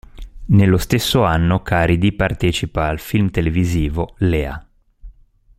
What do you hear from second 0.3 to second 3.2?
Nello stesso anno, Caridi partecipa al